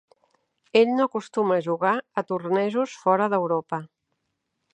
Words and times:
Ell 0.79 0.93
no 0.99 1.05
acostuma 1.09 1.57
a 1.61 1.63
jugar 1.67 1.93
a 2.23 2.25
tornejos 2.33 2.97
fora 3.03 3.29
d'Europa. 3.35 3.85